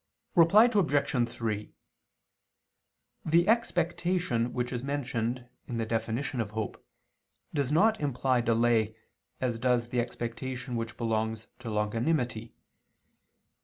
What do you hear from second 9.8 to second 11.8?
the expectation which belongs to